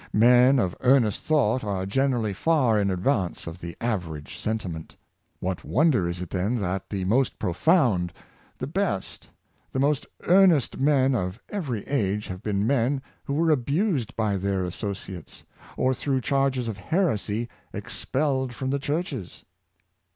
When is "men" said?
0.13-0.57, 10.79-11.13, 12.65-13.03